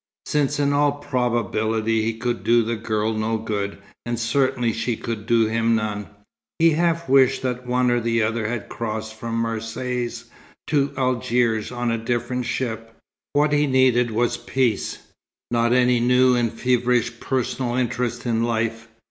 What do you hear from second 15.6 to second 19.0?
any new and feverish personal interest in life.